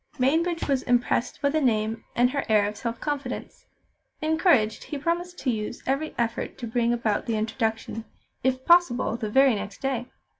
[0.17, 3.65] Mainbridge was impressed by the name and her air of self confidence.
[4.19, 8.05] Encouraged, he promised to use every effort to bring about the introduction,
[8.43, 10.07] if possible the very next day.